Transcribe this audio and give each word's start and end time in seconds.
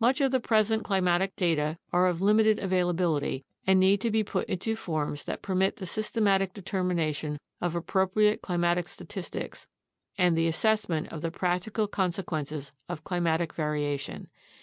Much 0.00 0.22
of 0.22 0.30
the 0.30 0.40
present 0.40 0.82
climatic 0.82 1.36
data 1.36 1.76
are 1.92 2.06
of 2.06 2.22
limited 2.22 2.58
availability 2.58 3.44
and 3.66 3.78
need 3.78 4.00
to 4.00 4.24
put 4.24 4.48
into 4.48 4.74
forms 4.74 5.24
that 5.24 5.42
permit 5.42 5.76
the 5.76 5.84
systematic 5.84 6.54
determination 6.54 7.38
of 7.60 7.76
appropriate 7.76 8.40
climatic 8.40 8.88
statistics 8.88 9.66
and 10.16 10.38
the 10.38 10.48
assessment 10.48 11.06
of 11.08 11.20
the 11.20 11.30
practical 11.30 11.86
consequences 11.86 12.72
of 12.88 13.04
climatic 13.04 13.52
variation. 13.52 14.30